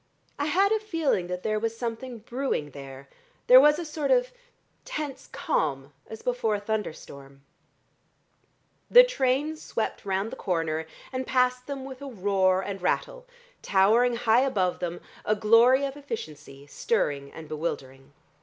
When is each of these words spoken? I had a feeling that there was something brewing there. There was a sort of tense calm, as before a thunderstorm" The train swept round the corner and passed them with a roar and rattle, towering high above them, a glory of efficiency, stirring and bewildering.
I 0.39 0.45
had 0.47 0.71
a 0.71 0.79
feeling 0.79 1.27
that 1.27 1.43
there 1.43 1.59
was 1.59 1.77
something 1.77 2.17
brewing 2.17 2.71
there. 2.71 3.07
There 3.45 3.61
was 3.61 3.77
a 3.77 3.85
sort 3.85 4.09
of 4.09 4.31
tense 4.83 5.29
calm, 5.31 5.93
as 6.07 6.23
before 6.23 6.55
a 6.55 6.59
thunderstorm" 6.59 7.43
The 8.97 9.03
train 9.03 9.55
swept 9.57 10.03
round 10.03 10.31
the 10.31 10.35
corner 10.37 10.87
and 11.13 11.27
passed 11.27 11.67
them 11.67 11.85
with 11.85 12.01
a 12.01 12.07
roar 12.07 12.63
and 12.63 12.81
rattle, 12.81 13.27
towering 13.61 14.15
high 14.15 14.41
above 14.41 14.79
them, 14.79 15.01
a 15.23 15.35
glory 15.35 15.85
of 15.85 15.95
efficiency, 15.95 16.65
stirring 16.65 17.31
and 17.31 17.47
bewildering. 17.47 18.11